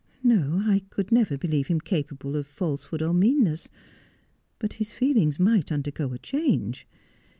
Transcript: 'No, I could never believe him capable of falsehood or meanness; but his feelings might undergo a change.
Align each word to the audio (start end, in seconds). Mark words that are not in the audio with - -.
'No, 0.23 0.63
I 0.65 0.79
could 0.89 1.11
never 1.11 1.37
believe 1.37 1.67
him 1.67 1.79
capable 1.79 2.35
of 2.35 2.47
falsehood 2.47 3.03
or 3.03 3.13
meanness; 3.13 3.69
but 4.57 4.73
his 4.81 4.93
feelings 4.93 5.37
might 5.39 5.71
undergo 5.71 6.11
a 6.11 6.17
change. 6.17 6.87